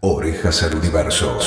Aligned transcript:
Orejas 0.00 0.62
al 0.62 0.74
universo. 0.74 1.38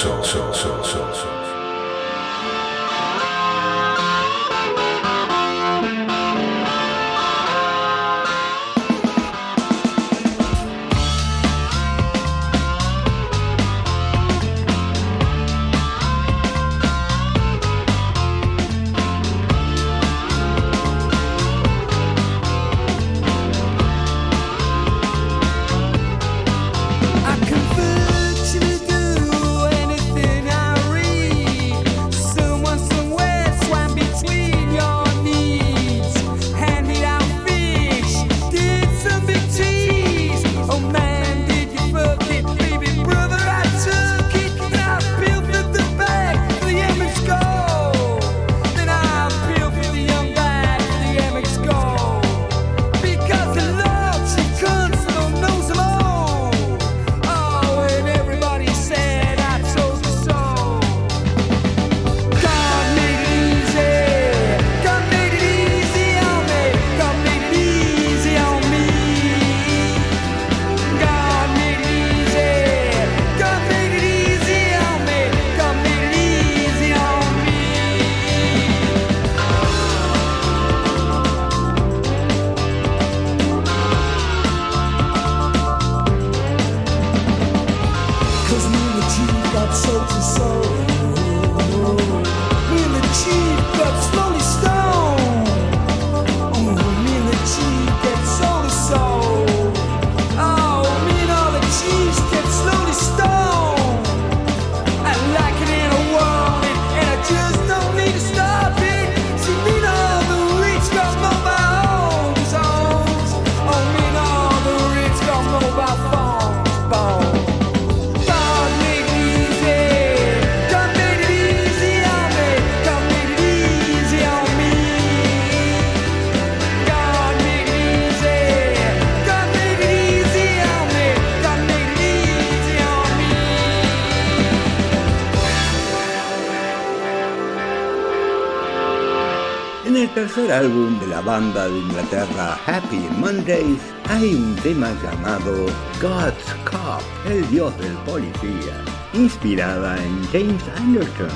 Tercer 140.19 140.51
álbum 140.51 140.99
de 140.99 141.07
la 141.07 141.21
banda 141.21 141.69
de 141.69 141.77
Inglaterra 141.77 142.59
Happy 142.65 143.07
Mondays 143.19 143.79
hay 144.09 144.35
un 144.35 144.53
tema 144.57 144.91
llamado 145.01 145.67
God's 146.01 146.43
Cop, 146.69 147.01
el 147.25 147.49
dios 147.49 147.71
del 147.77 147.93
policía, 147.99 148.83
inspirada 149.13 149.95
en 150.03 150.21
James 150.25 150.61
Anderson, 150.75 151.29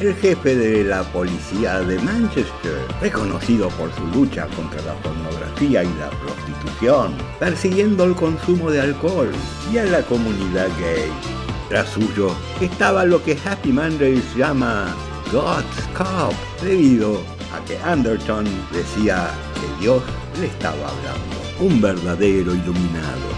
el 0.00 0.14
jefe 0.14 0.54
de 0.54 0.84
la 0.84 1.02
policía 1.02 1.80
de 1.80 1.98
Manchester, 1.98 2.78
reconocido 3.00 3.68
por 3.70 3.92
su 3.94 4.06
lucha 4.16 4.46
contra 4.54 4.80
la 4.82 4.94
pornografía 5.02 5.82
y 5.82 5.92
la 5.98 6.10
prostitución, 6.10 7.12
persiguiendo 7.40 8.04
el 8.04 8.14
consumo 8.14 8.70
de 8.70 8.80
alcohol 8.80 9.32
y 9.72 9.78
a 9.78 9.86
la 9.86 10.02
comunidad 10.02 10.68
gay. 10.78 11.10
Tras 11.68 11.88
suyo 11.88 12.30
estaba 12.60 13.04
lo 13.04 13.20
que 13.24 13.36
Happy 13.44 13.72
Mondays 13.72 14.36
llama 14.36 14.94
God's 15.32 15.88
Cop, 15.96 16.32
debido 16.62 17.39
a 17.52 17.64
que 17.64 17.78
Anderton 17.78 18.46
decía 18.72 19.30
que 19.54 19.82
Dios 19.82 20.02
le 20.40 20.46
estaba 20.46 20.88
hablando, 20.88 21.36
un 21.60 21.80
verdadero 21.80 22.54
iluminado. 22.54 23.29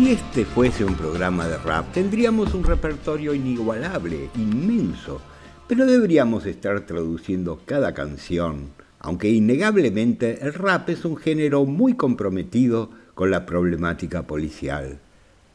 Si 0.00 0.12
este 0.12 0.46
fuese 0.46 0.82
un 0.82 0.94
programa 0.94 1.46
de 1.46 1.58
rap, 1.58 1.92
tendríamos 1.92 2.54
un 2.54 2.64
repertorio 2.64 3.34
inigualable, 3.34 4.30
inmenso, 4.34 5.20
pero 5.68 5.84
deberíamos 5.84 6.46
estar 6.46 6.86
traduciendo 6.86 7.60
cada 7.66 7.92
canción, 7.92 8.70
aunque 8.98 9.28
innegablemente 9.28 10.38
el 10.40 10.54
rap 10.54 10.88
es 10.88 11.04
un 11.04 11.18
género 11.18 11.66
muy 11.66 11.96
comprometido 11.96 12.88
con 13.12 13.30
la 13.30 13.44
problemática 13.44 14.22
policial. 14.22 15.00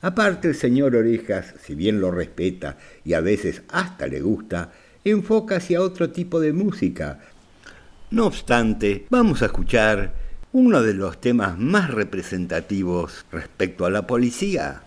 Aparte, 0.03 0.49
el 0.49 0.55
señor 0.55 0.95
Orejas, 0.95 1.55
si 1.59 1.73
bien 1.73 1.99
lo 1.99 2.11
respeta 2.11 2.77
y 3.03 3.13
a 3.13 3.21
veces 3.21 3.63
hasta 3.69 4.05
le 4.05 4.21
gusta, 4.21 4.73
enfoca 5.03 5.55
hacia 5.55 5.81
otro 5.81 6.11
tipo 6.11 6.39
de 6.39 6.53
música. 6.53 7.19
No 8.11 8.27
obstante, 8.27 9.07
vamos 9.09 9.41
a 9.41 9.47
escuchar 9.47 10.24
uno 10.57 10.81
de 10.81 10.93
los 10.93 11.19
temas 11.19 11.59
más 11.59 11.91
representativos 11.91 13.25
respecto 13.29 13.85
a 13.85 13.89
la 13.89 14.07
policía 14.07 14.83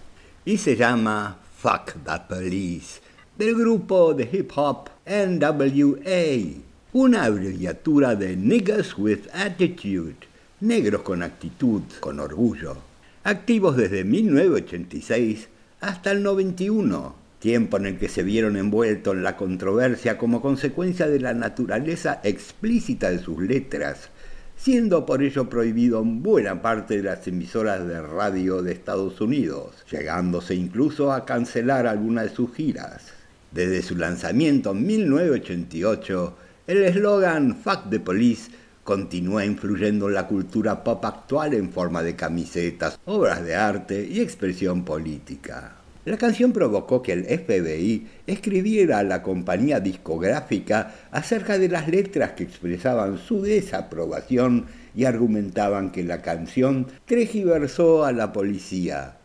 y 0.47 0.56
se 0.56 0.76
llama 0.76 1.37
Fuck 1.59 1.93
the 2.06 2.23
Police 2.26 3.03
del 3.37 3.55
grupo 3.55 4.15
de 4.15 4.26
hip 4.32 4.50
hop 4.56 4.88
NWA, 5.05 6.62
una 6.94 7.25
abreviatura 7.25 8.17
de 8.17 8.35
Niggas 8.35 8.97
with 8.97 9.26
Attitude, 9.35 10.15
negros 10.61 11.03
con 11.03 11.23
actitud, 11.23 11.82
con 12.00 12.19
orgullo, 12.19 12.79
activos 13.25 13.76
desde 13.76 14.05
1986 14.05 15.49
hasta 15.82 16.12
el 16.12 16.23
91, 16.23 17.15
tiempo 17.41 17.76
en 17.76 17.85
el 17.85 17.99
que 17.99 18.09
se 18.09 18.23
vieron 18.23 18.56
envueltos 18.56 19.15
en 19.15 19.23
la 19.23 19.37
controversia 19.37 20.17
como 20.17 20.41
consecuencia 20.41 21.06
de 21.09 21.20
la 21.20 21.35
naturaleza 21.35 22.23
explícita 22.25 23.11
de 23.11 23.19
sus 23.19 23.43
letras 23.43 24.09
siendo 24.58 25.06
por 25.06 25.22
ello 25.22 25.49
prohibido 25.49 26.02
en 26.02 26.22
buena 26.22 26.60
parte 26.60 26.96
de 26.96 27.05
las 27.05 27.26
emisoras 27.28 27.87
de 27.87 28.02
radio 28.02 28.60
de 28.60 28.72
Estados 28.72 29.20
Unidos, 29.20 29.84
llegándose 29.90 30.55
incluso 30.56 31.12
a 31.12 31.25
cancelar 31.25 31.87
algunas 31.87 32.25
de 32.25 32.34
sus 32.34 32.55
giras. 32.55 33.05
Desde 33.52 33.82
su 33.82 33.96
lanzamiento 33.96 34.72
en 34.72 34.84
1988, 34.84 36.37
el 36.66 36.82
eslogan 36.82 37.56
Fuck 37.56 37.88
the 37.88 38.00
Police 38.00 38.50
continúa 38.82 39.44
influyendo 39.44 40.08
en 40.08 40.14
la 40.14 40.26
cultura 40.26 40.82
pop 40.82 41.05
actual 41.05 41.55
en 41.55 41.70
forma 41.70 42.02
de 42.02 42.16
camisetas, 42.16 42.99
obras 43.05 43.44
de 43.44 43.55
arte 43.55 44.06
y 44.10 44.20
expresión 44.20 44.84
política. 44.84 45.78
La 46.08 46.16
canción 46.16 46.52
provocó 46.52 47.02
que 47.02 47.12
el 47.12 47.26
FBI 47.26 48.06
escribiera 48.26 49.00
a 49.00 49.02
la 49.02 49.22
compañía 49.22 49.78
discográfica 49.78 50.94
acerca 51.10 51.58
de 51.58 51.69
las 51.69 51.87
letras 51.87 52.31
que 52.31 52.44
expresaban 52.44 53.19
su 53.19 53.43
desaprobación 53.43 54.64
y 54.96 55.05
argumentaban 55.05 55.93
que 55.93 56.02
la 56.05 56.22
canción 56.22 56.87
tergiversó 57.05 58.06
a 58.06 58.12
la 58.12 58.32
policía. 58.32 59.19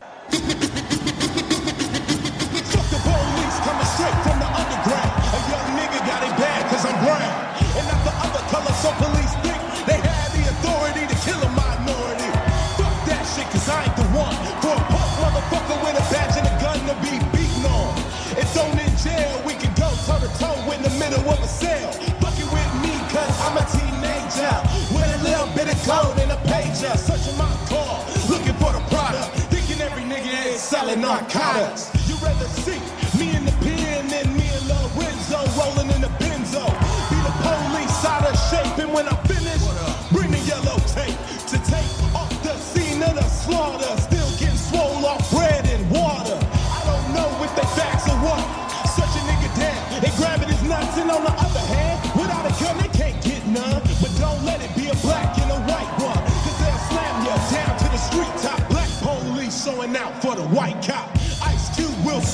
Narcotics. 31.24 31.92
You 32.08 32.16
rather 32.16 32.48
see 32.64 32.80
me 33.18 33.36
in 33.36 33.46
the 33.46 33.52
pen 33.64 34.08
than 34.08 34.34
me 34.36 34.44
and 34.44 34.68
Lorenzo 34.68 35.40
rolling 35.58 35.90
in 35.92 36.02
the 36.02 36.12
benzo. 36.20 36.66
Be 37.10 37.18
the 37.24 37.34
police 37.40 38.06
out 38.06 38.28
of 38.28 38.36
shape, 38.50 38.78
and 38.84 38.94
when 38.94 39.08
I 39.08 39.16
finish, 39.24 39.64
bring 40.12 40.32
the 40.32 40.40
yellow 40.40 40.78
tape 40.92 41.16
to 41.48 41.58
take 41.64 41.92
off 42.16 42.32
the 42.44 42.56
scene 42.58 43.02
of 43.04 43.16
the 43.16 43.24
slaughter. 43.24 43.92
Still 44.02 44.30
getting 44.40 44.58
swole 44.58 45.06
off 45.06 45.24
bread 45.32 45.66
and 45.68 45.90
water. 45.92 46.36
I 46.36 46.82
don't 46.86 47.08
know 47.16 47.30
if 47.44 47.56
they 47.56 47.68
facts 47.78 48.08
or 48.10 48.18
what. 48.20 48.44
Such 48.88 49.14
a 49.16 49.24
nigga 49.26 49.50
down 49.58 50.04
and 50.04 50.14
grabbing 50.18 50.50
his 50.50 50.64
nuts, 50.64 50.98
and 50.98 51.10
on 51.10 51.24
the 51.24 51.32
other 51.32 51.66
hand, 51.72 51.98
without 52.20 52.46
a 52.46 52.54
gun 52.64 52.78
they 52.78 52.92
can't 52.92 53.20
get 53.24 53.46
none. 53.48 53.82
But 54.02 54.12
don't 54.20 54.44
let 54.44 54.62
it 54.62 54.76
be 54.76 54.90
a 54.90 54.96
black 55.02 55.38
and 55.40 55.52
a 55.52 55.60
white 55.72 55.92
one, 56.04 56.20
cause 56.44 56.58
they'll 56.60 56.84
slam 56.92 57.16
you 57.24 57.36
down 57.56 57.74
to 57.80 57.88
the 57.90 57.98
street 57.98 58.34
top. 58.44 58.60
Black 58.70 58.90
police 59.02 59.64
showing 59.64 59.96
out 59.96 60.22
for 60.22 60.36
the 60.36 60.44
white 60.50 60.82
cop. 60.86 61.03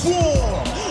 Swarm 0.00 0.16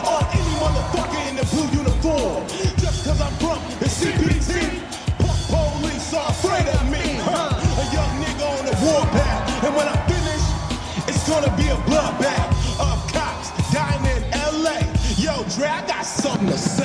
on 0.06 0.23
any 0.38 0.53
motherfucker 0.61 1.29
in 1.29 1.35
the 1.35 1.45
blue 1.50 1.65
uniform. 1.81 2.47
Just 2.77 3.06
cause 3.06 3.19
I'm 3.19 3.33
from 3.41 3.57
the 3.79 3.88
CPT, 3.89 4.83
punk 5.17 5.39
police 5.50 6.13
are 6.13 6.29
afraid 6.29 6.67
of 6.67 6.83
me. 6.91 7.17
Huh? 7.17 7.50
A 7.57 7.85
young 7.91 8.13
nigga 8.21 8.45
on 8.59 8.65
the 8.69 8.75
warpath. 8.85 9.63
And 9.65 9.75
when 9.75 9.88
I 9.88 9.97
finish, 10.06 10.45
it's 11.09 11.27
gonna 11.27 11.50
be 11.57 11.69
a 11.69 11.77
bloodbath 11.89 12.53
of 12.79 13.11
cops 13.11 13.50
dying 13.73 14.06
in 14.13 14.29
LA. 14.61 14.77
Yo, 15.17 15.44
Dre, 15.56 15.67
I 15.67 15.88
got 15.88 16.06
something 16.06 16.45
to 16.45 16.57
say. 16.59 16.79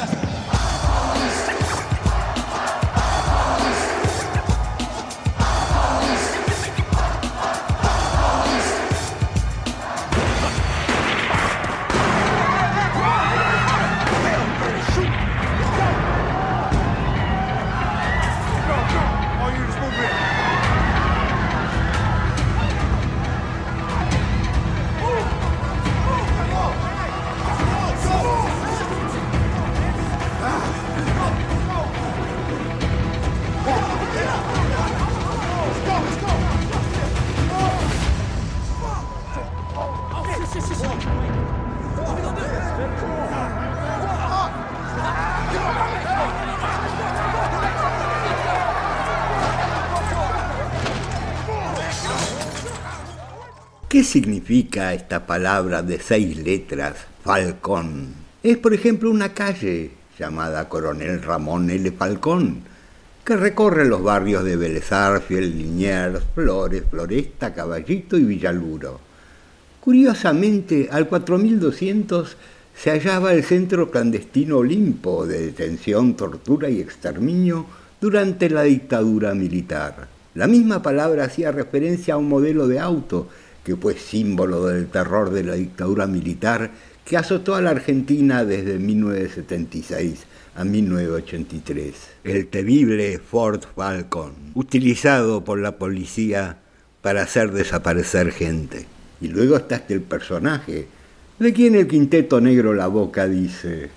¿Qué 53.94 54.02
significa 54.02 54.92
esta 54.92 55.24
palabra 55.24 55.80
de 55.80 56.00
seis 56.00 56.36
letras, 56.36 56.96
Falcón? 57.22 58.12
Es, 58.42 58.58
por 58.58 58.74
ejemplo, 58.74 59.08
una 59.08 59.32
calle 59.32 59.92
llamada 60.18 60.68
Coronel 60.68 61.22
Ramón 61.22 61.70
L. 61.70 61.92
Falcón, 61.92 62.64
que 63.24 63.36
recorre 63.36 63.84
los 63.84 64.02
barrios 64.02 64.42
de 64.42 64.56
Vélez 64.56 64.90
Liniers, 65.30 66.24
Flores, 66.34 66.82
Floresta, 66.90 67.54
Caballito 67.54 68.18
y 68.18 68.24
Villaluro. 68.24 69.03
Curiosamente, 69.84 70.88
al 70.90 71.06
4200 71.08 72.38
se 72.74 72.90
hallaba 72.90 73.34
el 73.34 73.44
centro 73.44 73.90
clandestino 73.90 74.56
Olimpo 74.56 75.26
de 75.26 75.44
detención, 75.44 76.16
tortura 76.16 76.70
y 76.70 76.80
exterminio 76.80 77.66
durante 78.00 78.48
la 78.48 78.62
dictadura 78.62 79.34
militar. 79.34 80.08
La 80.36 80.46
misma 80.46 80.80
palabra 80.80 81.24
hacía 81.24 81.52
referencia 81.52 82.14
a 82.14 82.16
un 82.16 82.30
modelo 82.30 82.66
de 82.66 82.80
auto 82.80 83.28
que 83.62 83.76
fue 83.76 83.98
símbolo 83.98 84.64
del 84.64 84.86
terror 84.86 85.28
de 85.28 85.44
la 85.44 85.52
dictadura 85.52 86.06
militar 86.06 86.70
que 87.04 87.18
azotó 87.18 87.54
a 87.54 87.60
la 87.60 87.72
Argentina 87.72 88.42
desde 88.46 88.78
1976 88.78 90.20
a 90.54 90.64
1983. 90.64 91.94
El 92.24 92.46
temible 92.46 93.18
Ford 93.18 93.60
Falcon, 93.76 94.32
utilizado 94.54 95.44
por 95.44 95.58
la 95.58 95.76
policía 95.76 96.60
para 97.02 97.20
hacer 97.20 97.52
desaparecer 97.52 98.32
gente. 98.32 98.86
Y 99.24 99.28
luego 99.28 99.56
está 99.56 99.76
este 99.76 99.94
el 99.94 100.02
personaje, 100.02 100.86
de 101.38 101.52
quien 101.54 101.74
el 101.76 101.88
quinteto 101.88 102.42
negro 102.42 102.74
La 102.74 102.88
Boca 102.88 103.26
dice... 103.26 103.88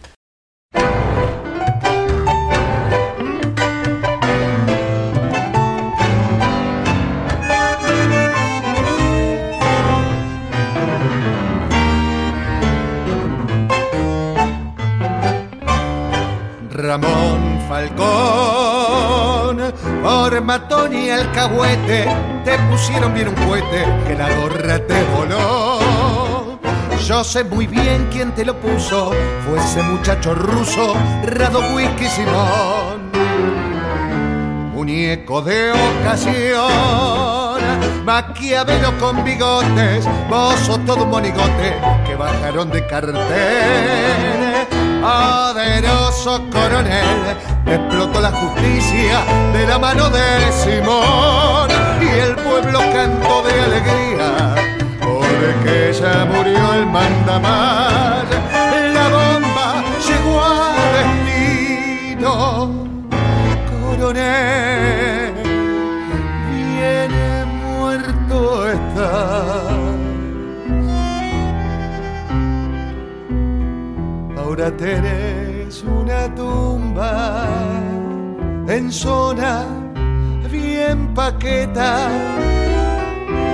alcahuete 21.20 22.06
te 22.44 22.58
pusieron 22.70 23.14
bien 23.14 23.30
un 23.30 23.36
cohete 23.36 23.86
que 24.08 24.16
la 24.16 24.30
gorra 24.36 24.80
te 24.80 25.04
voló. 25.16 26.60
Yo 27.06 27.24
sé 27.24 27.44
muy 27.44 27.68
bien 27.68 28.08
quién 28.12 28.34
te 28.34 28.44
lo 28.44 28.60
puso, 28.60 29.12
fue 29.46 29.60
ese 29.60 29.82
muchacho 29.84 30.34
ruso, 30.34 30.94
Rado 31.26 31.62
Whisky 31.74 32.06
Simón. 32.08 33.12
Muñeco 34.74 35.42
de 35.42 35.72
ocasión, 35.72 37.62
Maquiavelo 38.04 38.98
con 39.00 39.24
bigotes, 39.24 40.06
vos 40.30 40.86
todo 40.86 41.04
un 41.04 41.10
monigote 41.10 41.76
que 42.06 42.16
bajaron 42.16 42.70
de 42.72 42.86
cartel. 42.88 44.37
Poderoso 45.02 46.50
coronel, 46.50 47.38
explotó 47.66 48.20
la 48.20 48.32
justicia 48.32 49.24
de 49.54 49.68
la 49.68 49.78
mano 49.78 50.10
de 50.10 50.52
Simón 50.52 51.70
y 52.02 52.08
el 52.20 52.36
pueblo 52.36 52.80
cantó 52.80 53.44
de 53.44 53.62
alegría 53.62 54.56
porque 55.02 55.94
ya 55.94 56.26
murió 56.26 56.74
el 56.74 56.86
mandamás. 56.88 58.26
La 58.94 59.08
bomba 59.10 59.84
llegó 60.08 60.42
a 60.42 60.76
destino, 60.98 62.70
coronel, 63.70 65.34
viene 66.50 67.46
muerto 67.46 68.72
está. 68.72 69.67
Ahora 74.58 74.76
tenés 74.76 75.84
una 75.84 76.34
tumba 76.34 77.46
en 78.68 78.92
zona 78.92 79.68
bien 80.50 81.14
paqueta, 81.14 82.08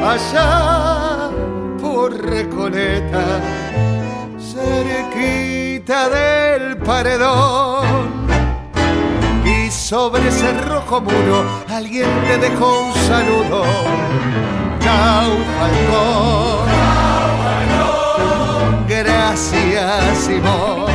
allá 0.02 1.30
por 1.82 2.16
Recoleta, 2.26 3.42
cerquita 4.40 6.08
del 6.08 6.78
paredón. 6.78 8.24
Y 9.44 9.70
sobre 9.72 10.30
ese 10.30 10.54
rojo 10.62 11.02
muro 11.02 11.44
alguien 11.68 12.08
te 12.28 12.38
dejó 12.38 12.86
un 12.86 12.94
saludo. 12.94 13.66
Chau, 14.80 15.32
Falcón. 15.60 17.03
Gracias, 19.02 20.18
Simón. 20.20 20.86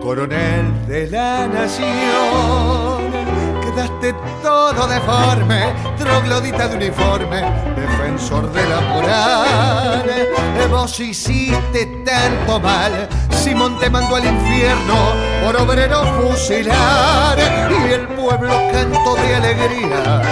Coronel 0.00 0.86
de 0.86 1.06
la 1.08 1.46
nación, 1.46 3.17
quedaste 3.78 4.12
todo 4.42 4.88
deforme, 4.88 5.72
troglodita 5.98 6.66
de 6.66 6.76
uniforme, 6.76 7.42
defensor 7.76 8.50
de 8.52 8.68
la 8.68 8.80
moral. 8.80 10.28
Vos 10.68 10.98
hiciste 10.98 11.86
tanto 12.04 12.58
mal, 12.58 13.08
Simón 13.30 13.78
te 13.78 13.88
mandó 13.88 14.16
al 14.16 14.24
infierno 14.24 14.96
por 15.44 15.56
obrero 15.56 16.02
fusilar 16.16 17.38
y 17.38 17.92
el 17.92 18.08
pueblo 18.08 18.52
cantó 18.72 19.14
de 19.14 19.36
alegría 19.36 20.22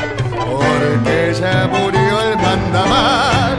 porque 0.45 1.35
ya 1.41 1.69
murió 1.69 2.21
el 2.23 2.37
mandamás. 2.39 3.59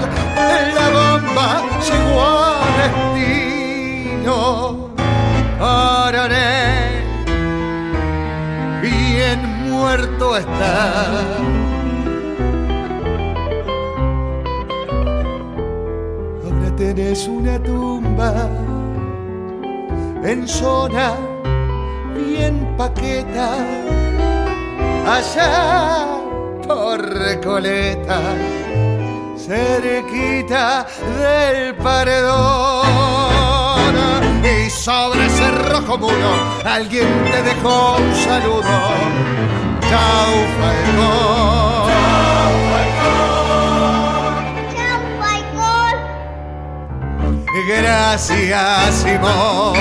La 0.75 0.89
bomba 0.89 1.61
llegó 1.87 2.21
a 2.21 2.59
destino, 2.77 4.35
coronel, 5.57 6.56
muerto 9.77 10.35
está. 10.35 11.05
Ahora 16.43 16.75
tenés 16.75 17.27
una 17.27 17.61
tumba 17.61 18.33
en 20.23 20.47
zona 20.47 21.13
bien 22.15 22.75
paqueta, 22.75 23.49
allá 25.05 26.07
por 26.67 26.99
Recoleta, 26.99 28.19
cerquita 29.37 30.87
del 31.19 31.75
paredón. 31.75 32.87
Y 34.43 34.69
sobre 34.69 35.25
ese 35.25 35.51
rojo 35.69 35.97
muro 35.97 36.31
alguien 36.63 37.07
te 37.31 37.43
dejó 37.43 37.97
un 37.97 38.15
saludo. 38.15 39.36
Chau, 39.89 40.31
Falcón. 40.59 41.47
Gracias, 47.67 48.95
Simón. 48.95 49.75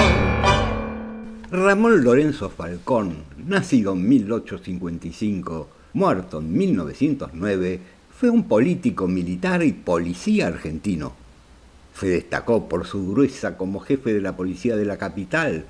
Ramón 1.51 2.05
Lorenzo 2.05 2.51
Falcón, 2.51 3.17
nacido 3.47 3.93
en 3.93 4.09
1855, 4.09 5.69
muerto 5.93 6.41
en 6.41 6.53
1909, 6.53 7.81
fue 8.19 8.31
un 8.31 8.45
político 8.45 9.07
militar 9.07 9.63
y 9.63 9.73
policía 9.73 10.49
argentino. 10.49 11.13
Se 11.99 12.09
destacó 12.09 12.69
por 12.69 12.87
su 12.87 13.13
gruesa 13.13 13.57
como 13.57 13.81
jefe 13.81 14.13
de 14.13 14.21
la 14.21 14.37
policía 14.37 14.77
de 14.77 14.85
la 14.85 14.97
capital, 14.97 15.65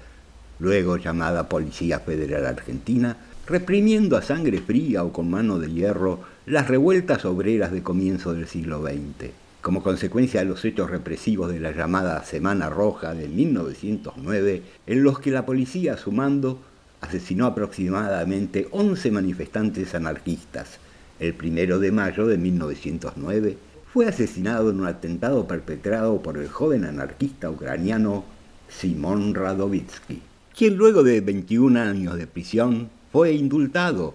luego 0.59 0.97
llamada 0.97 1.49
Policía 1.49 2.01
Federal 2.01 2.47
Argentina, 2.47 3.17
reprimiendo 3.47 4.17
a 4.17 4.23
sangre 4.23 4.59
fría 4.59 5.05
o 5.05 5.13
con 5.13 5.31
mano 5.31 5.59
de 5.59 5.73
hierro 5.73 6.21
las 6.47 6.69
revueltas 6.69 7.25
obreras 7.25 7.71
de 7.71 7.83
comienzo 7.83 8.35
del 8.35 8.49
siglo 8.49 8.83
XX. 8.83 9.31
Como 9.61 9.83
consecuencia 9.83 10.41
de 10.41 10.47
los 10.47 10.65
hechos 10.65 10.91
represivos 10.91 11.51
de 11.51 11.61
la 11.61 11.73
llamada 11.73 12.25
Semana 12.25 12.71
Roja 12.71 13.15
de 13.15 13.29
1909, 13.29 14.63
en 14.87 15.03
los 15.03 15.21
que 15.21 15.31
la 15.31 15.47
policía 15.47 15.95
a 15.95 15.97
su 15.97 16.13
mando 16.13 16.61
asesinó 17.01 17.47
aproximadamente 17.47 18.69
11 18.71 19.11
manifestantes 19.11 19.95
anarquistas. 19.95 20.79
El 21.19 21.35
primero 21.35 21.79
de 21.79 21.93
mayo 21.93 22.27
de 22.27 22.39
1909 22.39 23.59
fue 23.93 24.07
asesinado 24.07 24.71
en 24.71 24.81
un 24.81 24.87
atentado 24.87 25.47
perpetrado 25.47 26.21
por 26.21 26.37
el 26.37 26.49
joven 26.49 26.85
anarquista 26.85 27.49
ucraniano 27.51 28.25
Simón 28.69 29.35
Radovitsky, 29.35 30.21
quien 30.57 30.77
luego 30.77 31.03
de 31.03 31.21
21 31.21 31.81
años 31.81 32.17
de 32.17 32.27
prisión 32.27 32.91
fue 33.17 33.33
indultado, 33.33 34.13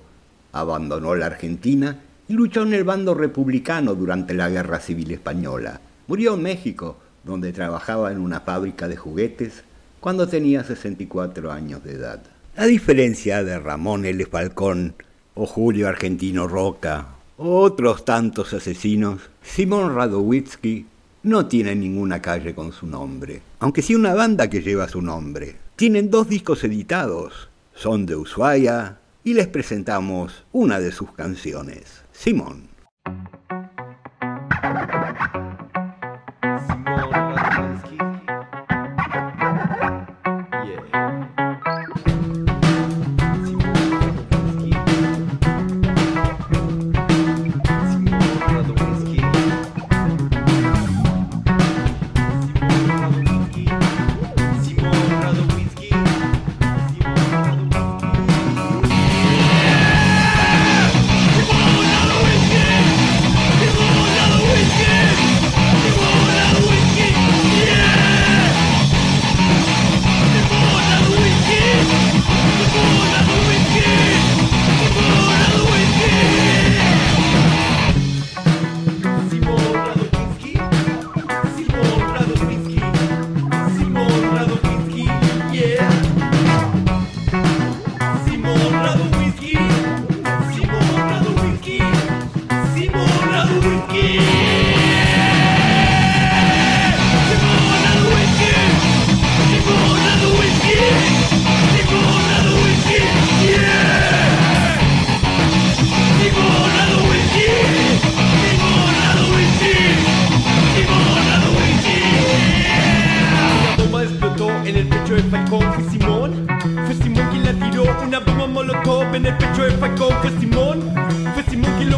abandonó 0.51 1.15
la 1.15 1.25
Argentina 1.25 2.01
y 2.27 2.34
luchó 2.34 2.62
en 2.62 2.75
el 2.75 2.84
bando 2.84 3.15
republicano 3.15 3.96
durante 3.96 4.36
la 4.36 4.48
Guerra 4.48 4.79
Civil 4.79 5.10
Española. 5.10 5.81
Murió 6.05 6.36
en 6.36 6.43
México, 6.43 6.98
donde 7.24 7.51
trabajaba 7.51 8.12
en 8.12 8.20
una 8.20 8.41
fábrica 8.41 8.88
de 8.88 8.98
juguetes 8.98 9.63
cuando 10.00 10.27
tenía 10.27 10.63
64 10.63 11.51
años 11.51 11.84
de 11.84 11.93
edad. 11.93 12.22
A 12.55 12.67
diferencia 12.67 13.43
de 13.43 13.58
Ramón 13.58 14.05
L. 14.05 14.24
Falcón 14.27 14.93
o 15.34 15.48
Julio 15.48 15.88
Argentino 15.88 16.48
Roca 16.48 17.08
o 17.38 17.58
otros 17.62 18.05
tantos 18.05 18.53
asesinos, 18.53 19.31
Simón 19.41 19.96
Radowitzki 19.96 20.86
no 21.24 21.48
tiene 21.48 21.75
ninguna 21.75 22.22
calle 22.22 22.53
con 22.53 22.72
su 22.72 22.86
nombre, 22.86 23.41
aunque 23.58 23.81
sí 23.81 23.96
una 23.96 24.13
banda 24.13 24.48
que 24.48 24.62
lleva 24.62 24.88
su 24.88 25.01
nombre. 25.01 25.55
Tienen 25.75 26.12
dos 26.12 26.29
discos 26.29 26.63
editados, 26.63 27.50
son 27.74 28.06
de 28.06 28.16
Ushuaia 28.16 29.00
y 29.24 29.34
les 29.34 29.48
presentamos 29.48 30.46
una 30.51 30.80
de 30.80 30.92
sus 30.92 31.12
canciones. 31.13 32.04
Simón. 32.12 32.70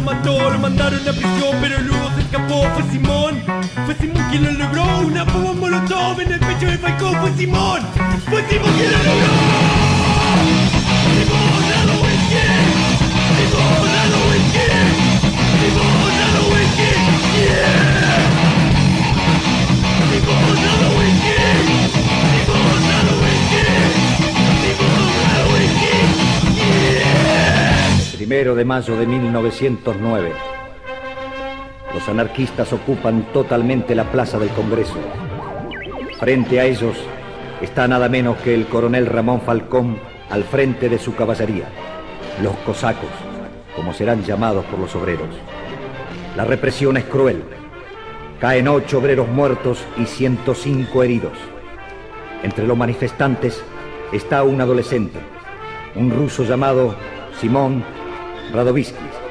Mató, 0.04 0.50
lo 0.50 0.58
mandaron 0.58 1.00
a 1.08 1.12
prisión, 1.12 1.56
pero 1.60 1.80
luego 1.80 2.10
se 2.14 2.20
escapó. 2.20 2.62
Fue 2.74 2.82
Simón. 2.92 3.42
Fue 3.86 3.94
Simón 3.96 4.22
quien 4.30 4.44
lo 4.44 4.52
logró. 4.52 4.84
Una 5.00 5.24
bomba 5.24 5.52
molotov 5.54 6.20
en 6.20 6.32
el 6.32 6.40
pecho 6.40 6.66
de 6.66 6.78
Falcón. 6.78 7.14
Fue 7.20 7.32
Simón. 7.36 7.80
Fue 8.28 8.44
Simón 8.48 8.72
quien 8.76 8.92
lo 8.92 8.98
logró. 8.98 9.32
Simón, 11.14 11.62
dado 11.70 11.94
whisky. 12.02 12.46
Simón, 13.36 13.86
dado 13.94 14.18
whisky. 14.28 14.68
Simón, 15.60 16.12
dado 16.20 16.42
whisky. 16.52 16.90
Yeah. 17.40 18.24
Simón, 20.10 20.56
dado 20.64 20.86
whisky. 20.98 21.93
Primero 28.26 28.54
de 28.54 28.64
mayo 28.64 28.96
de 28.96 29.06
1909. 29.06 30.32
Los 31.92 32.08
anarquistas 32.08 32.72
ocupan 32.72 33.30
totalmente 33.34 33.94
la 33.94 34.10
plaza 34.10 34.38
del 34.38 34.48
Congreso. 34.48 34.96
Frente 36.18 36.58
a 36.58 36.64
ellos 36.64 36.96
está 37.60 37.86
nada 37.86 38.08
menos 38.08 38.38
que 38.38 38.54
el 38.54 38.64
coronel 38.64 39.04
Ramón 39.04 39.42
Falcón 39.42 39.98
al 40.30 40.42
frente 40.44 40.88
de 40.88 40.98
su 40.98 41.14
caballería, 41.14 41.66
los 42.42 42.54
cosacos, 42.64 43.10
como 43.76 43.92
serán 43.92 44.24
llamados 44.24 44.64
por 44.64 44.78
los 44.78 44.96
obreros. 44.96 45.28
La 46.34 46.46
represión 46.46 46.96
es 46.96 47.04
cruel. 47.04 47.44
Caen 48.40 48.68
ocho 48.68 49.00
obreros 49.00 49.28
muertos 49.28 49.84
y 49.98 50.06
105 50.06 51.02
heridos. 51.02 51.36
Entre 52.42 52.66
los 52.66 52.78
manifestantes 52.78 53.62
está 54.12 54.44
un 54.44 54.62
adolescente, 54.62 55.18
un 55.94 56.10
ruso 56.10 56.42
llamado 56.44 56.94
Simón 57.38 57.84
Radovisky. 58.52 59.23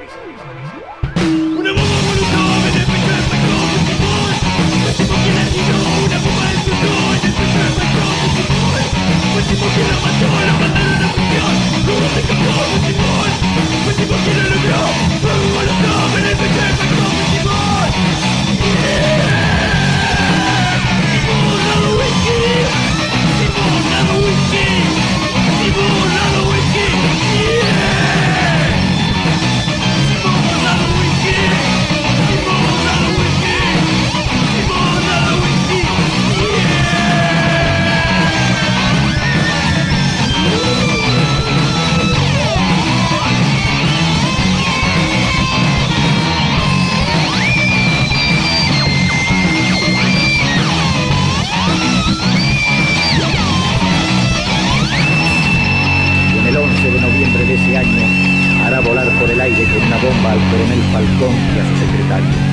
Coronel 60.73 60.91
Falcón 60.91 61.35
y 61.55 61.59
a 61.59 61.65
su 61.69 61.85
secretario. 61.85 62.52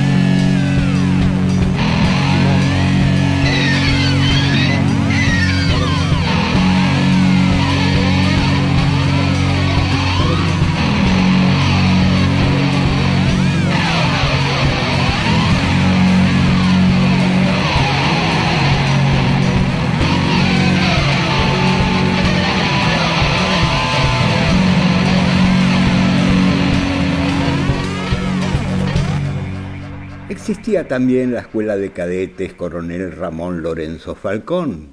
También 30.71 31.33
la 31.33 31.41
Escuela 31.41 31.75
de 31.75 31.91
Cadetes 31.91 32.53
Coronel 32.53 33.11
Ramón 33.11 33.61
Lorenzo 33.61 34.15
Falcón, 34.15 34.87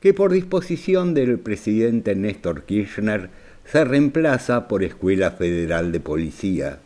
que 0.00 0.12
por 0.12 0.32
disposición 0.32 1.14
del 1.14 1.38
presidente 1.38 2.16
Néstor 2.16 2.64
Kirchner 2.64 3.30
se 3.64 3.84
reemplaza 3.84 4.66
por 4.66 4.82
Escuela 4.82 5.30
Federal 5.30 5.92
de 5.92 6.00
Policía 6.00 6.80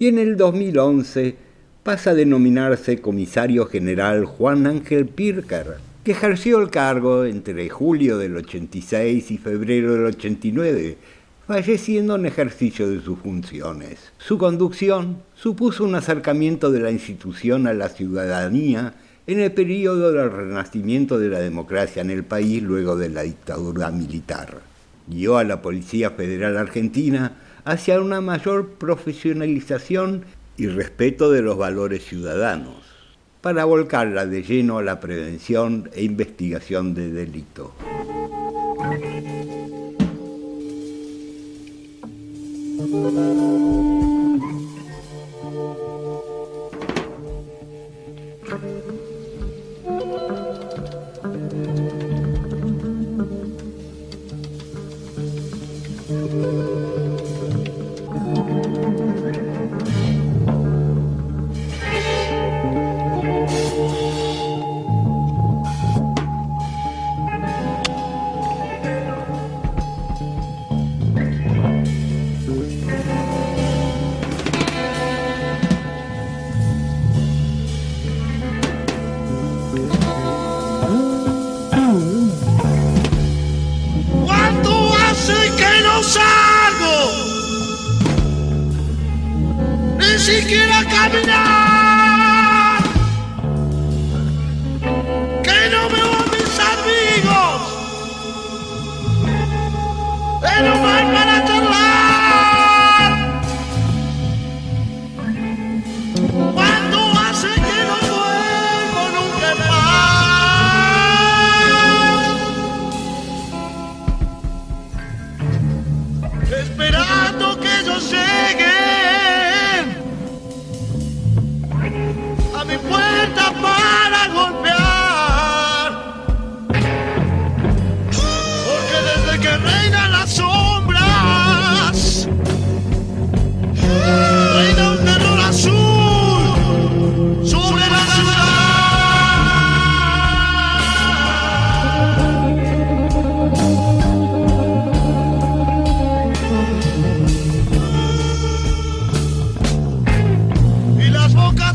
y 0.00 0.08
en 0.08 0.18
el 0.18 0.36
2011 0.36 1.36
pasa 1.84 2.10
a 2.10 2.14
denominarse 2.14 3.00
Comisario 3.00 3.66
General 3.66 4.24
Juan 4.24 4.66
Ángel 4.66 5.06
Pirker, 5.06 5.76
que 6.02 6.10
ejerció 6.10 6.60
el 6.60 6.70
cargo 6.70 7.24
entre 7.24 7.68
julio 7.68 8.18
del 8.18 8.36
86 8.36 9.30
y 9.30 9.38
febrero 9.38 9.92
del 9.92 10.06
89, 10.06 10.96
falleciendo 11.46 12.14
en 12.16 12.26
ejercicio 12.26 12.88
de 12.88 13.00
sus 13.00 13.18
funciones. 13.18 14.12
Su 14.18 14.38
conducción 14.38 15.22
supuso 15.34 15.84
un 15.84 15.94
acercamiento 15.94 16.70
de 16.70 16.80
la 16.80 16.90
institución 16.90 17.66
a 17.66 17.74
la 17.74 17.88
ciudadanía 17.88 18.94
en 19.26 19.40
el 19.40 19.52
periodo 19.52 20.12
del 20.12 20.30
renacimiento 20.30 21.18
de 21.18 21.28
la 21.28 21.40
democracia 21.40 22.02
en 22.02 22.10
el 22.10 22.24
país 22.24 22.62
luego 22.62 22.96
de 22.96 23.08
la 23.08 23.22
dictadura 23.22 23.90
militar. 23.90 24.60
Guió 25.06 25.38
a 25.38 25.44
la 25.44 25.60
Policía 25.60 26.10
Federal 26.10 26.56
Argentina 26.56 27.32
hacia 27.64 28.00
una 28.00 28.20
mayor 28.20 28.68
profesionalización 28.68 30.24
y 30.56 30.66
respeto 30.66 31.30
de 31.30 31.42
los 31.42 31.56
valores 31.56 32.04
ciudadanos, 32.04 32.76
para 33.40 33.64
volcarla 33.64 34.26
de 34.26 34.42
lleno 34.42 34.78
a 34.78 34.82
la 34.82 35.00
prevención 35.00 35.90
e 35.94 36.04
investigación 36.04 36.94
de 36.94 37.10
delitos. 37.10 37.70
Música 42.94 43.43
Pero 100.44 100.76
más 100.76 101.02
para 101.04 101.44
charlar. 101.46 101.53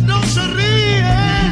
no 0.02 0.22
se 0.24 0.48
ríen. 0.48 1.52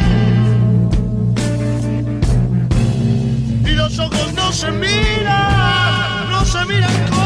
Y 3.66 3.72
los 3.72 4.00
ojos 4.00 4.34
no 4.34 4.52
se 4.52 4.72
miran, 4.72 6.30
no 6.30 6.46
se 6.46 6.66
miran. 6.66 7.17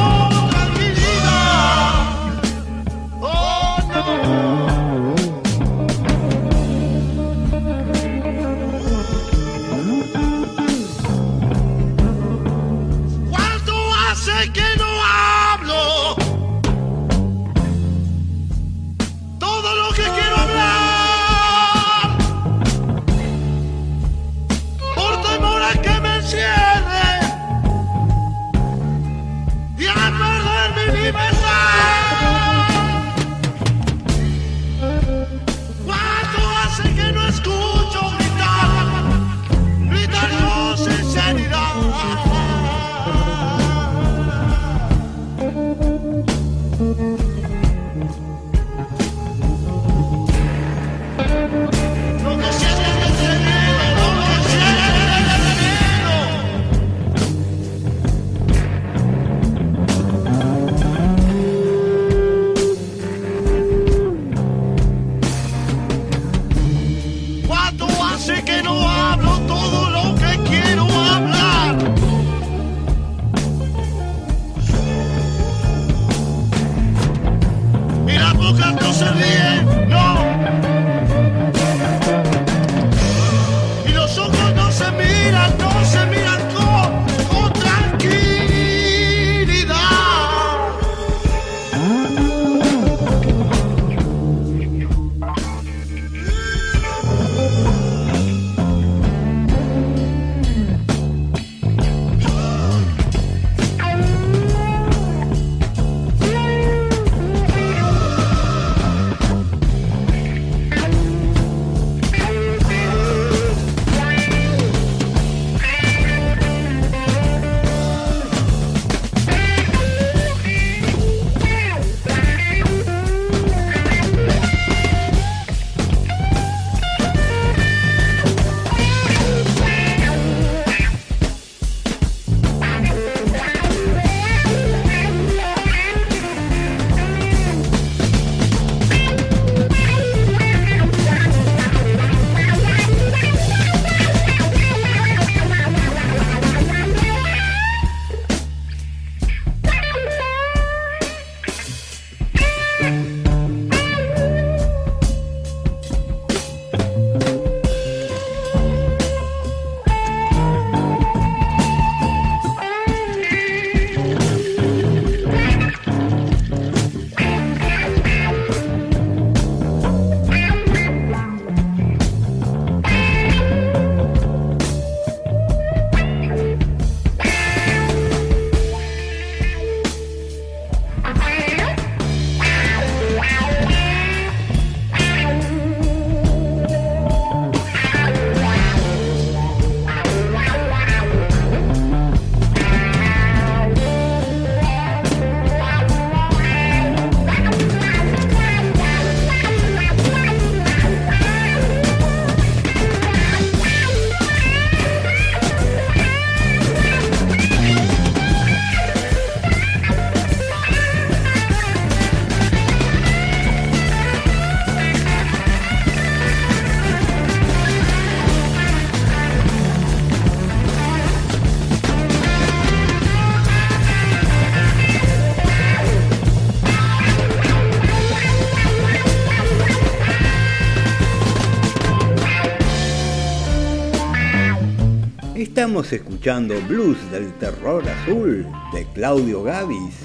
Estamos 235.71 235.93
escuchando 235.93 236.61
Blues 236.67 236.97
del 237.11 237.31
Terror 237.35 237.81
Azul 237.87 238.45
de 238.73 238.85
Claudio 238.93 239.41
Gavis, 239.41 239.95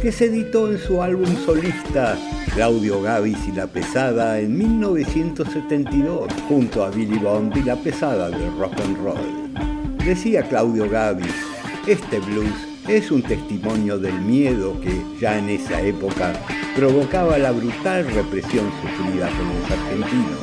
que 0.00 0.12
se 0.12 0.24
editó 0.24 0.72
en 0.72 0.78
su 0.78 1.02
álbum 1.02 1.28
solista 1.44 2.16
Claudio 2.54 3.02
Gavis 3.02 3.36
y 3.46 3.52
la 3.52 3.66
Pesada 3.66 4.40
en 4.40 4.56
1972, 4.56 6.32
junto 6.48 6.82
a 6.82 6.88
Billy 6.88 7.18
Bond 7.18 7.54
y 7.54 7.64
la 7.64 7.76
Pesada 7.76 8.30
de 8.30 8.48
Rock 8.58 8.72
and 8.80 8.96
Roll. 8.96 9.98
Decía 10.02 10.42
Claudio 10.48 10.88
Gavis, 10.88 11.34
este 11.86 12.18
blues 12.20 12.54
es 12.88 13.10
un 13.10 13.22
testimonio 13.22 13.98
del 13.98 14.18
miedo 14.22 14.80
que 14.80 15.02
ya 15.20 15.36
en 15.36 15.50
esa 15.50 15.82
época 15.82 16.32
provocaba 16.74 17.36
la 17.36 17.50
brutal 17.50 18.06
represión 18.06 18.72
sufrida 18.80 19.28
por 19.28 19.44
los 19.44 19.70
argentinos. 19.70 20.40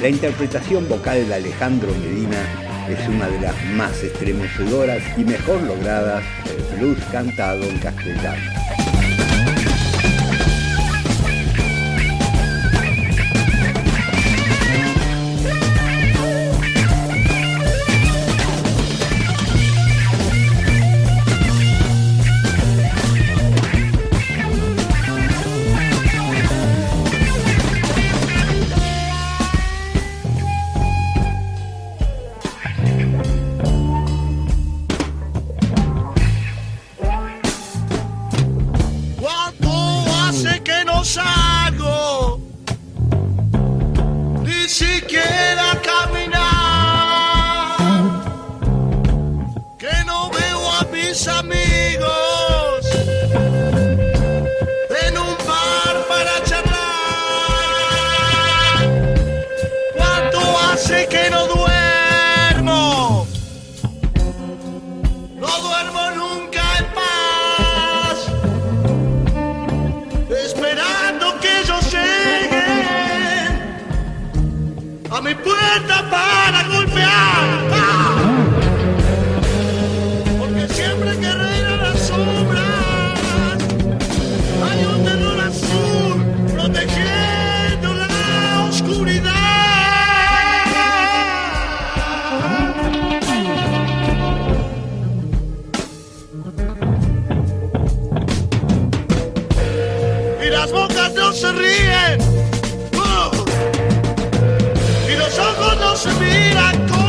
La 0.00 0.08
interpretación 0.08 0.88
vocal 0.88 1.26
de 1.26 1.34
Alejandro 1.34 1.90
Medina 2.00 2.71
es 2.92 3.08
una 3.08 3.26
de 3.26 3.40
las 3.40 3.54
más 3.74 4.02
estremecedoras 4.02 5.02
y 5.16 5.24
mejor 5.24 5.62
logradas 5.62 6.22
del 6.44 6.78
blues 6.78 6.98
cantado 7.10 7.62
en 7.62 7.78
castellano. 7.78 8.81
y 100.44 100.50
las 100.50 100.72
bocas 100.72 101.12
no 101.14 101.32
se 101.32 101.52
ríen 101.52 102.20
uh. 102.94 103.30
y 105.08 105.16
los 105.16 105.38
ojos 105.38 105.76
no 105.78 105.96
se 105.96 106.12
miran. 106.14 107.01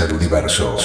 al 0.00 0.12
universo. 0.12 0.76